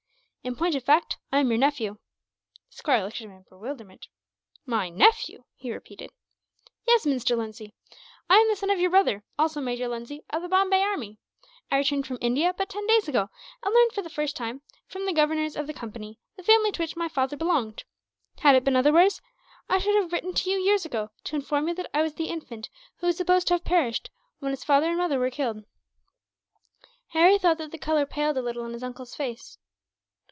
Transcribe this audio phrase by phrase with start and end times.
[0.43, 1.99] In point of fact, I am your nephew."
[2.71, 4.07] The squire looked at him in bewilderment.
[4.65, 6.09] "My nephew!" he repeated.
[6.87, 7.37] "Yes, Mr.
[7.37, 7.75] Lindsay.
[8.27, 11.19] I am the son of your brother, also Major Lindsay, of the Bombay Army.
[11.69, 13.29] I returned from India but ten days ago;
[13.61, 16.81] and learned for the first time, from the governors of the Company, the family to
[16.81, 17.83] which my father belonged.
[18.39, 19.21] Had it been otherwise,
[19.69, 22.29] I should have written to you, years ago, to inform you that I was the
[22.29, 24.09] infant who was supposed to have perished,
[24.39, 25.65] when its father and mother were killed."
[27.09, 29.59] Harry thought that the colour paled a little in his uncle's face.